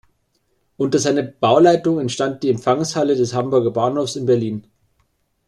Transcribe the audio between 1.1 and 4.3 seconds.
Bauleitung entstand die Empfangshalle des Hamburger Bahnhofs in